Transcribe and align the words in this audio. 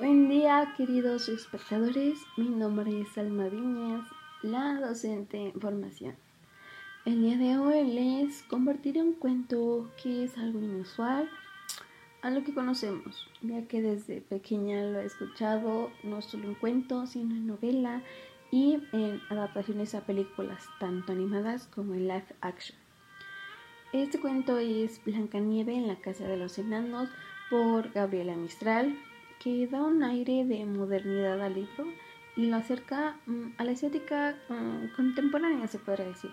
Buen 0.00 0.30
día, 0.30 0.72
queridos 0.78 1.28
espectadores. 1.28 2.20
Mi 2.38 2.48
nombre 2.48 3.02
es 3.02 3.18
Alma 3.18 3.48
Viñas, 3.48 4.08
la 4.40 4.80
docente 4.80 5.48
en 5.48 5.60
formación. 5.60 6.16
El 7.04 7.20
día 7.20 7.36
de 7.36 7.58
hoy 7.58 7.84
les 7.84 8.42
compartiré 8.44 9.02
un 9.02 9.12
cuento 9.12 9.90
que 10.02 10.24
es 10.24 10.38
algo 10.38 10.58
inusual 10.58 11.28
a 12.22 12.30
lo 12.30 12.42
que 12.42 12.54
conocemos, 12.54 13.28
ya 13.42 13.66
que 13.66 13.82
desde 13.82 14.22
pequeña 14.22 14.82
lo 14.84 15.00
he 15.00 15.04
escuchado 15.04 15.90
no 16.02 16.22
solo 16.22 16.44
en 16.44 16.54
cuentos, 16.54 17.10
sino 17.10 17.34
en 17.34 17.46
novela 17.46 18.02
y 18.50 18.78
en 18.92 19.20
adaptaciones 19.28 19.94
a 19.94 20.06
películas, 20.06 20.64
tanto 20.78 21.12
animadas 21.12 21.66
como 21.66 21.92
en 21.92 22.08
live 22.08 22.34
action. 22.40 22.78
Este 23.92 24.18
cuento 24.18 24.56
es 24.56 25.04
Blancanieve 25.04 25.74
en 25.74 25.88
la 25.88 25.96
Casa 25.96 26.26
de 26.26 26.38
los 26.38 26.58
Enanos 26.58 27.10
por 27.50 27.92
Gabriela 27.92 28.34
Mistral, 28.34 28.96
que 29.40 29.66
da 29.66 29.82
un 29.82 30.02
aire 30.04 30.44
de 30.44 30.66
modernidad 30.66 31.40
al 31.42 31.54
libro 31.54 31.86
y 32.36 32.46
lo 32.46 32.56
acerca 32.56 33.16
mm, 33.26 33.54
a 33.56 33.64
la 33.64 33.72
estética 33.72 34.36
mm, 34.48 34.94
contemporánea, 34.94 35.66
se 35.66 35.78
podría 35.78 36.06
decir. 36.06 36.30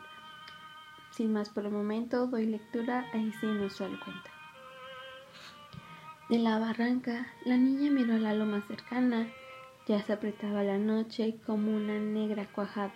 Sin 1.12 1.34
más 1.34 1.49
por 1.49 1.66
el 1.66 1.72
momento, 1.72 2.27
doy 2.27 2.46
lectura 2.46 3.05
a 3.13 3.18
ese 3.18 3.48
inusual 3.48 3.98
cuento. 3.99 4.30
De 6.30 6.38
la 6.38 6.59
barranca, 6.59 7.27
la 7.46 7.55
niña 7.55 7.90
miró 7.90 8.16
a 8.16 8.20
la 8.20 8.34
loma 8.34 8.62
cercana. 8.68 9.32
Ya 9.88 10.04
se 10.04 10.12
apretaba 10.12 10.62
la 10.63 10.77
noche 10.77 11.40
como 11.46 11.76
una 11.76 11.98
negra 11.99 12.46
cuajada. 12.46 12.94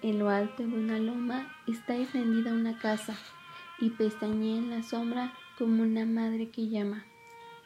En 0.00 0.20
lo 0.20 0.30
alto 0.30 0.62
de 0.62 0.72
una 0.72 0.98
loma 0.98 1.52
está 1.66 1.96
encendida 1.96 2.52
una 2.52 2.78
casa 2.78 3.16
y 3.80 3.90
pestañea 3.90 4.58
en 4.58 4.70
la 4.70 4.82
sombra 4.84 5.32
como 5.58 5.82
una 5.82 6.04
madre 6.04 6.50
que 6.50 6.68
llama. 6.68 7.04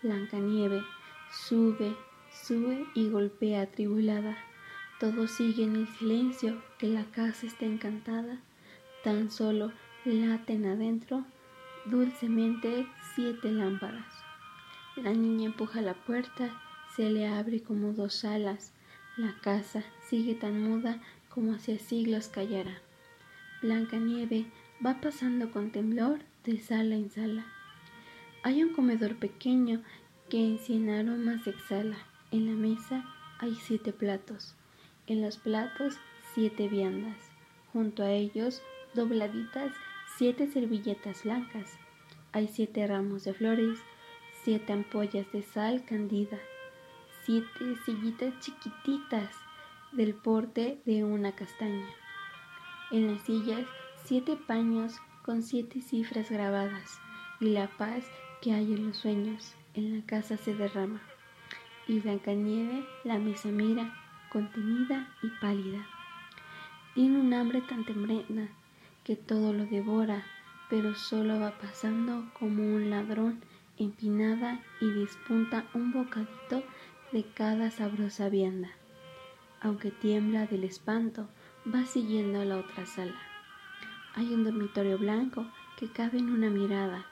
Nieve 0.02 0.82
sube, 1.32 1.96
sube 2.30 2.86
y 2.94 3.10
golpea 3.10 3.62
atribulada. 3.62 4.36
Todo 5.00 5.26
sigue 5.28 5.64
en 5.64 5.86
silencio, 5.98 6.60
que 6.78 6.88
la 6.88 7.04
casa 7.04 7.46
está 7.46 7.66
encantada. 7.66 8.40
Tan 9.04 9.30
solo 9.30 9.72
laten 10.04 10.66
adentro 10.66 11.24
dulcemente 11.84 12.86
siete 13.14 13.50
lámparas. 13.50 14.06
La 14.96 15.12
niña 15.12 15.46
empuja 15.46 15.80
la 15.80 15.94
puerta, 15.94 16.60
se 16.96 17.08
le 17.10 17.28
abre 17.28 17.62
como 17.62 17.92
dos 17.92 18.24
alas. 18.24 18.72
La 19.16 19.34
casa 19.40 19.84
sigue 20.08 20.34
tan 20.34 20.62
muda 20.62 21.00
como 21.28 21.54
hacia 21.54 21.78
siglos 21.78 22.28
callará. 22.28 22.78
Blanca 23.62 23.96
nieve 23.96 24.46
va 24.84 25.00
pasando 25.00 25.50
con 25.50 25.70
temblor 25.70 26.20
de 26.44 26.58
sala 26.58 26.94
en 26.94 27.10
sala. 27.10 27.46
Hay 28.42 28.62
un 28.62 28.72
comedor 28.72 29.16
pequeño 29.16 29.82
que 30.28 30.44
en 30.44 30.58
cien 30.58 30.90
aromas 30.90 31.46
exhala. 31.46 31.96
En 32.30 32.46
la 32.46 32.52
mesa 32.52 33.04
hay 33.38 33.54
siete 33.54 33.92
platos. 33.92 34.54
En 35.06 35.22
los 35.22 35.38
platos 35.38 35.96
siete 36.34 36.68
viandas. 36.68 37.16
Junto 37.72 38.02
a 38.02 38.10
ellos, 38.10 38.62
dobladitas, 38.94 39.72
siete 40.16 40.46
servilletas 40.46 41.24
blancas. 41.24 41.78
Hay 42.32 42.48
siete 42.48 42.86
ramos 42.86 43.24
de 43.24 43.32
flores, 43.32 43.78
siete 44.44 44.72
ampollas 44.72 45.30
de 45.32 45.42
sal 45.42 45.84
candida, 45.84 46.38
siete 47.24 47.76
sillitas 47.86 48.38
chiquititas 48.40 49.30
del 49.92 50.14
porte 50.14 50.82
de 50.84 51.04
una 51.04 51.32
castaña. 51.32 51.88
En 52.90 53.12
las 53.12 53.22
sillas 53.22 53.66
siete 54.04 54.36
paños 54.36 54.96
con 55.22 55.42
siete 55.42 55.80
cifras 55.80 56.30
grabadas 56.30 56.98
y 57.40 57.50
la 57.50 57.68
paz 57.78 58.04
que 58.42 58.52
hay 58.52 58.72
en 58.72 58.88
los 58.88 58.96
sueños 58.96 59.57
en 59.78 59.96
la 59.98 60.06
casa 60.06 60.36
se 60.36 60.54
derrama. 60.54 61.00
Y 61.86 62.00
Blancanieve 62.00 62.84
la 63.04 63.18
mesa 63.18 63.48
mira, 63.48 63.94
contenida 64.30 65.08
y 65.22 65.28
pálida. 65.40 65.86
Tiene 66.94 67.20
un 67.20 67.32
hambre 67.32 67.60
tan 67.62 67.84
tremenda 67.84 68.48
que 69.04 69.16
todo 69.16 69.52
lo 69.52 69.64
devora, 69.66 70.24
pero 70.68 70.94
solo 70.94 71.40
va 71.40 71.58
pasando 71.58 72.28
como 72.38 72.62
un 72.62 72.90
ladrón 72.90 73.40
empinada 73.78 74.60
y 74.80 74.90
dispunta 74.90 75.64
un 75.72 75.92
bocadito 75.92 76.62
de 77.12 77.24
cada 77.24 77.70
sabrosa 77.70 78.28
vianda. 78.28 78.70
Aunque 79.60 79.90
tiembla 79.90 80.46
del 80.46 80.64
espanto, 80.64 81.28
va 81.72 81.86
siguiendo 81.86 82.40
a 82.40 82.44
la 82.44 82.58
otra 82.58 82.84
sala. 82.86 83.18
Hay 84.14 84.34
un 84.34 84.44
dormitorio 84.44 84.98
blanco 84.98 85.46
que 85.78 85.90
cabe 85.90 86.18
en 86.18 86.30
una 86.30 86.50
mirada 86.50 87.06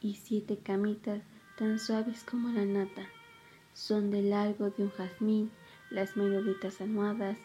y 0.00 0.14
siete 0.14 0.58
camitas 0.58 1.22
tan 1.62 1.78
suaves 1.78 2.24
como 2.24 2.48
la 2.48 2.64
nata. 2.64 3.06
Son 3.72 4.10
del 4.10 4.30
largo 4.30 4.70
de 4.70 4.82
un 4.82 4.90
jazmín, 4.90 5.52
las 5.90 6.16
meloditas 6.16 6.80
almohadas, 6.80 7.38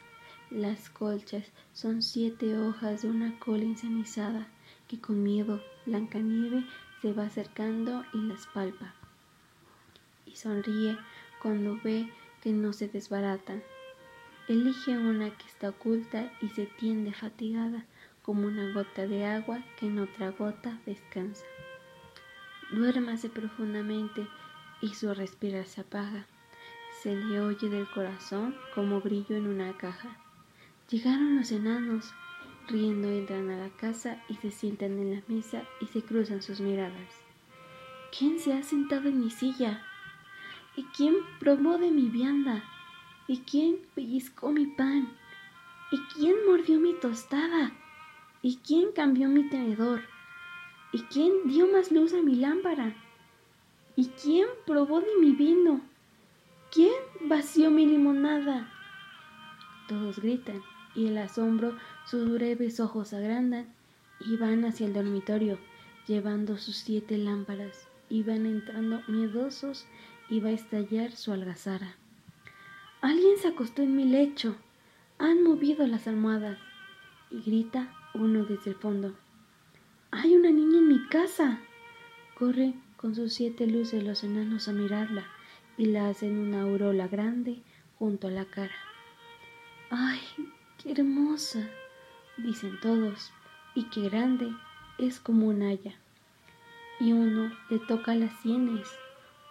las 0.50 0.90
colchas 0.90 1.46
son 1.72 2.02
siete 2.02 2.58
hojas 2.58 3.04
de 3.04 3.12
una 3.12 3.38
cola 3.38 3.62
encenizada 3.62 4.48
que 4.88 5.00
con 5.00 5.22
miedo 5.22 5.62
Blancanieve 5.86 6.66
se 7.00 7.14
va 7.14 7.26
acercando 7.26 8.06
y 8.12 8.18
las 8.24 8.48
palpa. 8.48 8.96
Y 10.26 10.36
sonríe 10.36 10.98
cuando 11.44 11.80
ve 11.84 12.12
que 12.42 12.54
no 12.54 12.74
se 12.74 12.88
desbaratan. 12.88 13.62
Elige 14.48 14.98
una 14.98 15.30
que 15.30 15.46
está 15.46 15.70
oculta 15.70 16.34
y 16.42 16.50
se 16.50 16.66
tiende 16.66 17.14
fatigada 17.14 17.86
como 18.24 18.48
una 18.48 18.74
gota 18.74 19.06
de 19.06 19.28
agua 19.28 19.64
que 19.80 19.86
en 19.86 20.00
otra 20.00 20.32
gota 20.32 20.82
descansa. 20.88 21.46
Duérmase 22.72 23.30
profundamente 23.30 24.28
y 24.82 24.90
su 24.90 25.14
respirar 25.14 25.66
se 25.66 25.82
apaga. 25.82 26.26
Se 27.02 27.16
le 27.16 27.40
oye 27.40 27.70
del 27.70 27.90
corazón 27.90 28.56
como 28.76 29.00
brillo 29.00 29.36
en 29.36 29.48
una 29.48 29.78
caja. 29.78 30.18
Llegaron 30.90 31.38
los 31.38 31.52
enanos, 31.52 32.14
riendo 32.68 33.08
entran 33.10 33.50
a 33.50 33.58
la 33.58 33.70
casa 33.70 34.22
y 34.28 34.36
se 34.36 34.52
sientan 34.52 35.00
en 35.00 35.16
la 35.16 35.22
mesa 35.28 35.64
y 35.80 35.86
se 35.88 36.02
cruzan 36.02 36.42
sus 36.42 36.60
miradas. 36.60 37.28
¿Quién 38.18 38.40
se 38.40 38.54
ha 38.54 38.64
sentado 38.64 39.08
en 39.08 39.22
mi 39.22 39.30
silla? 39.30 39.82
¿Y 40.76 40.84
quién 40.96 41.16
probó 41.40 41.78
de 41.78 41.92
mi 41.92 42.10
vianda? 42.10 42.64
¿Y 43.28 43.40
quién 43.40 43.78
pellizcó 43.96 44.52
mi 44.52 44.66
pan? 44.66 45.10
¿Y 45.92 45.98
quién 46.14 46.36
mordió 46.46 46.80
mi 46.80 46.94
tostada? 46.94 47.72
¿Y 48.42 48.58
quién 48.58 48.92
cambió 48.92 49.30
mi 49.30 49.50
tenedor? 49.50 50.02
¿Y 50.92 51.02
quién 51.04 51.32
dio 51.46 51.68
más 51.68 51.92
luz 51.92 52.14
a 52.14 52.22
mi 52.22 52.36
lámpara? 52.36 52.96
¿Y 53.96 54.08
quién 54.08 54.48
probó 54.66 55.02
de 55.02 55.18
mi 55.20 55.32
vino? 55.32 55.82
¿Quién 56.72 56.94
vació 57.24 57.72
mi 57.72 57.86
limonada? 57.86 58.72
Todos 59.88 60.20
gritan 60.20 60.62
y 60.96 61.08
el 61.08 61.18
asombro 61.18 61.78
sus 62.06 62.30
breves 62.32 62.80
ojos 62.80 63.14
agrandan 63.14 63.74
y 64.20 64.38
van 64.38 64.66
hacia 64.66 64.88
el 64.88 64.94
dormitorio 64.94 65.58
llevando 66.08 66.58
sus 66.58 66.78
siete 66.78 67.18
lámparas 67.18 67.88
y 68.10 68.24
van 68.24 68.46
entrando 68.46 69.02
miedosos 69.08 69.86
y 70.30 70.40
va 70.40 70.50
a 70.50 70.54
estallar 70.54 71.12
su 71.12 71.34
algazara. 71.34 71.96
Alguien 73.02 73.38
se 73.38 73.50
acostó 73.50 73.82
en 73.82 73.96
mi 73.96 74.06
lecho, 74.06 74.56
han 75.20 75.44
movido 75.44 75.86
las 75.86 76.08
almohadas 76.08 76.58
y 77.30 77.42
grita 77.42 77.94
uno 78.14 78.46
desde 78.46 78.72
el 78.72 78.78
fondo. 78.78 79.14
Hay 80.20 80.36
una 80.36 80.50
niña 80.50 80.80
en 80.80 80.88
mi 80.88 81.06
casa. 81.10 81.60
Corre 82.34 82.74
con 82.96 83.14
sus 83.14 83.34
siete 83.34 83.68
luces 83.68 84.04
los 84.04 84.24
enanos 84.24 84.68
a 84.68 84.72
mirarla 84.72 85.28
y 85.78 85.86
la 85.86 86.10
hacen 86.10 86.40
una 86.40 86.64
aurola 86.64 87.08
grande 87.08 87.62
junto 88.00 88.28
a 88.28 88.32
la 88.32 88.46
cara. 88.46 88.74
¡Ay, 89.92 90.20
qué 90.80 90.94
hermosa! 90.94 91.70
dicen 92.38 92.80
todos, 92.82 93.32
y 93.76 93.84
qué 93.90 94.10
grande 94.10 94.52
es 94.98 95.20
como 95.20 95.50
un 95.50 95.62
haya. 95.62 95.94
Y 97.00 97.14
uno 97.14 97.52
le 97.70 97.78
toca 97.78 98.16
las 98.16 98.36
sienes, 98.42 98.88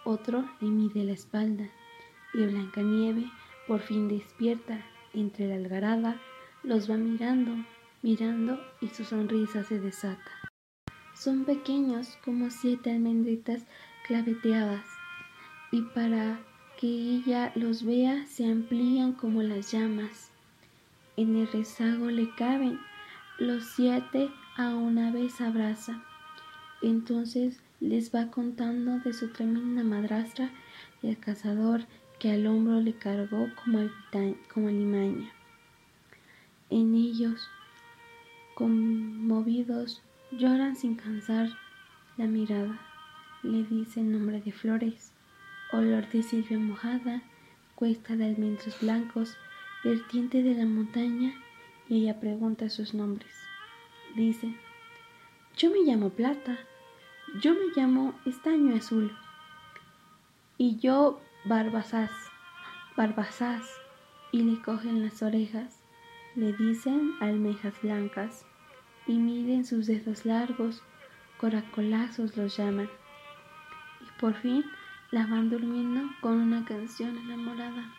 otro 0.03 0.49
le 0.59 0.67
mide 0.67 1.05
la 1.05 1.13
espalda, 1.13 1.69
y 2.33 2.45
Blancanieve 2.45 3.31
por 3.69 3.79
fin 3.79 4.09
despierta 4.09 4.85
entre 5.13 5.47
la 5.47 5.55
algarada, 5.55 6.19
los 6.63 6.91
va 6.91 6.97
mirando 6.97 7.55
mirando 8.01 8.59
y 8.81 8.89
su 8.89 9.03
sonrisa 9.03 9.63
se 9.63 9.79
desata. 9.79 10.46
Son 11.17 11.45
pequeños 11.45 12.17
como 12.23 12.51
siete 12.51 12.91
almendritas 12.91 13.63
claveteadas 14.05 14.85
y 15.71 15.81
para 15.81 16.39
que 16.79 16.87
ella 16.87 17.51
los 17.55 17.83
vea 17.83 18.27
se 18.27 18.45
amplían 18.45 19.13
como 19.13 19.41
las 19.41 19.71
llamas. 19.71 20.29
En 21.15 21.35
el 21.35 21.47
rezago 21.47 22.11
le 22.11 22.29
caben, 22.35 22.79
los 23.39 23.65
siete 23.65 24.29
a 24.57 24.75
una 24.75 25.11
vez 25.11 25.41
abraza. 25.41 26.03
Entonces 26.83 27.59
les 27.79 28.13
va 28.13 28.29
contando 28.29 28.99
de 28.99 29.13
su 29.13 29.29
tremenda 29.29 29.83
madrastra 29.83 30.51
y 31.01 31.09
el 31.09 31.17
cazador 31.17 31.85
que 32.19 32.31
al 32.31 32.45
hombro 32.45 32.79
le 32.79 32.93
cargó 32.93 33.49
como, 33.63 33.89
como 34.53 34.69
limaña. 34.69 35.31
En 36.69 36.93
ellos 36.93 37.49
Conmovidos, 38.57 40.01
lloran 40.31 40.75
sin 40.75 40.95
cansar 40.95 41.49
la 42.17 42.25
mirada. 42.25 42.79
Le 43.43 43.63
dicen 43.63 44.11
nombre 44.11 44.41
de 44.41 44.51
flores, 44.51 45.13
olor 45.71 46.09
de 46.09 46.23
silvia 46.23 46.59
mojada, 46.59 47.21
cuesta 47.75 48.15
de 48.15 48.25
almendros 48.25 48.79
blancos, 48.81 49.37
vertiente 49.83 50.43
de 50.43 50.55
la 50.55 50.65
montaña, 50.65 51.33
y 51.87 52.01
ella 52.03 52.19
pregunta 52.19 52.69
sus 52.69 52.93
nombres. 52.93 53.31
Dice, 54.15 54.55
yo 55.55 55.71
me 55.71 55.79
llamo 55.79 56.09
Plata, 56.09 56.57
yo 57.41 57.53
me 57.53 57.71
llamo 57.75 58.13
Estaño 58.25 58.75
Azul, 58.75 59.15
y 60.57 60.77
yo 60.77 61.21
Barbasás, 61.45 62.11
Barbasás, 62.95 63.63
y 64.31 64.41
le 64.41 64.61
cogen 64.61 65.03
las 65.03 65.21
orejas, 65.21 65.79
le 66.35 66.51
dicen 66.53 67.13
almejas 67.21 67.81
blancas, 67.81 68.45
y 69.07 69.13
miden 69.13 69.65
sus 69.65 69.87
dedos 69.87 70.25
largos, 70.25 70.83
coracolazos 71.37 72.35
los 72.35 72.57
llaman. 72.57 72.89
Y 74.01 74.19
por 74.19 74.33
fin 74.35 74.65
la 75.11 75.25
van 75.25 75.49
durmiendo 75.49 76.01
con 76.21 76.39
una 76.39 76.65
canción 76.65 77.17
enamorada. 77.17 77.93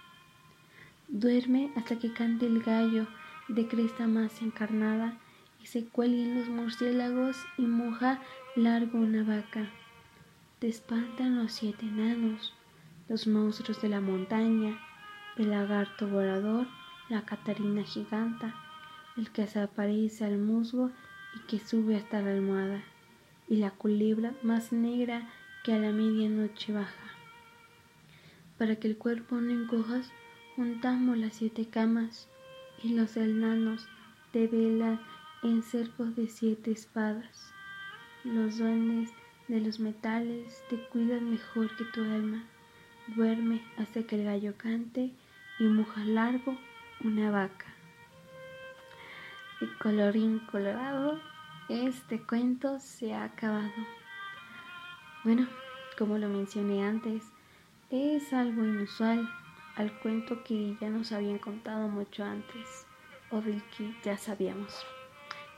Duerme 1.08 1.72
hasta 1.76 1.98
que 1.98 2.12
cante 2.12 2.46
el 2.46 2.62
gallo 2.62 3.06
de 3.48 3.66
cresta 3.66 4.06
más 4.06 4.42
encarnada 4.42 5.16
y 5.62 5.66
se 5.66 5.86
cuelguen 5.86 6.38
los 6.38 6.48
murciélagos 6.48 7.36
y 7.56 7.62
moja 7.62 8.20
largo 8.56 8.98
una 8.98 9.24
vaca. 9.24 9.70
Te 10.58 10.68
espantan 10.68 11.38
los 11.38 11.52
siete 11.52 11.86
enanos, 11.86 12.52
los 13.08 13.26
monstruos 13.26 13.80
de 13.80 13.88
la 13.88 14.00
montaña, 14.00 14.78
el 15.36 15.50
lagarto 15.50 16.06
volador, 16.08 16.66
la 17.08 17.22
catarina 17.22 17.84
giganta, 17.84 18.54
el 19.18 19.30
que 19.30 19.46
se 19.48 19.60
aparece 19.60 20.24
al 20.24 20.38
musgo 20.38 20.90
y 21.34 21.40
que 21.40 21.58
sube 21.58 21.96
hasta 21.96 22.22
la 22.22 22.30
almohada, 22.30 22.82
y 23.48 23.56
la 23.56 23.70
culebra 23.72 24.32
más 24.42 24.72
negra 24.72 25.28
que 25.64 25.72
a 25.72 25.78
la 25.78 25.90
medianoche 25.90 26.72
baja. 26.72 27.12
Para 28.56 28.76
que 28.76 28.88
el 28.88 28.96
cuerpo 28.96 29.36
no 29.40 29.52
encojas, 29.52 30.12
juntamos 30.56 31.18
las 31.18 31.34
siete 31.34 31.66
camas 31.66 32.28
y 32.82 32.94
los 32.94 33.16
enanos 33.16 33.86
te 34.32 34.46
velan 34.46 35.00
en 35.42 35.62
cercos 35.62 36.14
de 36.16 36.28
siete 36.28 36.70
espadas. 36.70 37.52
Los 38.24 38.58
duendes 38.58 39.10
de 39.48 39.60
los 39.60 39.80
metales 39.80 40.62
te 40.70 40.76
cuidan 40.88 41.30
mejor 41.30 41.74
que 41.76 41.84
tu 41.84 42.02
alma. 42.02 42.44
Duerme 43.16 43.62
hasta 43.78 44.02
que 44.02 44.16
el 44.16 44.24
gallo 44.24 44.54
cante 44.56 45.12
y 45.58 45.64
moja 45.64 46.04
largo 46.04 46.56
una 47.02 47.30
vaca. 47.30 47.77
Y 49.60 49.66
colorín 49.78 50.40
colorado, 50.50 51.20
este 51.68 52.22
cuento 52.22 52.78
se 52.78 53.12
ha 53.14 53.24
acabado. 53.24 53.72
Bueno, 55.24 55.48
como 55.98 56.16
lo 56.16 56.28
mencioné 56.28 56.84
antes, 56.84 57.24
es 57.90 58.32
algo 58.32 58.64
inusual 58.64 59.28
al 59.76 59.92
cuento 60.00 60.44
que 60.44 60.76
ya 60.80 60.90
nos 60.90 61.12
habían 61.12 61.38
contado 61.38 61.88
mucho 61.88 62.24
antes 62.24 62.86
o 63.30 63.40
del 63.40 63.62
que 63.76 63.94
ya 64.04 64.16
sabíamos. 64.16 64.86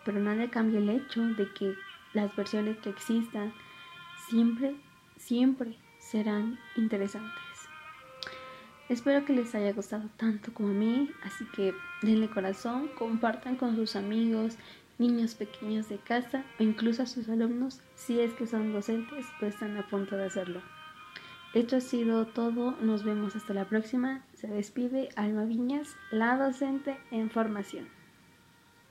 Pero 0.05 0.19
nada 0.19 0.50
cambia 0.50 0.79
el 0.79 0.88
hecho 0.88 1.23
de 1.23 1.52
que 1.52 1.75
las 2.12 2.35
versiones 2.35 2.79
que 2.79 2.91
existan 2.91 3.52
siempre, 4.29 4.76
siempre 5.17 5.76
serán 5.99 6.58
interesantes. 6.76 7.50
Espero 8.90 9.25
que 9.25 9.32
les 9.32 9.54
haya 9.54 9.72
gustado 9.72 10.08
tanto 10.16 10.52
como 10.52 10.70
a 10.70 10.72
mí, 10.72 11.08
así 11.22 11.44
que 11.54 11.72
denle 12.02 12.28
corazón, 12.28 12.88
compartan 12.98 13.54
con 13.54 13.76
sus 13.76 13.94
amigos, 13.94 14.56
niños 14.98 15.37
pequeños 15.37 15.88
de 15.88 15.98
casa 15.98 16.44
o 16.58 16.64
incluso 16.64 17.04
a 17.04 17.06
sus 17.06 17.28
alumnos 17.28 17.82
si 17.94 18.19
es 18.19 18.34
que 18.34 18.48
son 18.48 18.72
docentes 18.72 19.26
o 19.40 19.46
están 19.46 19.76
a 19.76 19.87
punto 19.87 20.16
de 20.16 20.25
hacerlo. 20.25 20.60
Esto 21.54 21.76
ha 21.76 21.81
sido 21.81 22.26
todo, 22.26 22.72
nos 22.81 23.04
vemos 23.04 23.37
hasta 23.37 23.54
la 23.54 23.66
próxima. 23.66 24.25
Se 24.34 24.48
despide 24.48 25.10
Alma 25.14 25.44
Viñas, 25.44 25.94
la 26.10 26.37
docente 26.37 26.98
en 27.12 27.31
formación. 27.31 28.00